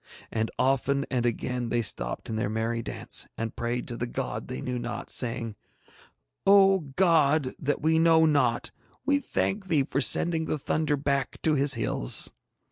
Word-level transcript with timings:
And 0.31 0.49
often 0.57 1.05
and 1.11 1.27
again 1.27 1.69
they 1.69 1.83
stopped 1.83 2.27
in 2.27 2.35
their 2.35 2.49
merry 2.49 2.81
dances 2.81 3.27
and 3.37 3.55
prayed 3.55 3.87
to 3.87 3.95
the 3.95 4.07
God 4.07 4.47
they 4.47 4.59
knew 4.59 4.79
not, 4.79 5.11
saying, 5.11 5.55
'O, 6.47 6.79
God 6.95 7.49
that 7.59 7.83
we 7.83 7.99
know 7.99 8.25
not, 8.25 8.71
we 9.05 9.19
thank 9.19 9.67
Thee 9.67 9.83
for 9.83 10.01
sending 10.01 10.45
the 10.45 10.57
thunder 10.57 10.97
back 10.97 11.39
to 11.43 11.53
his 11.53 11.75
hills.' 11.75 12.33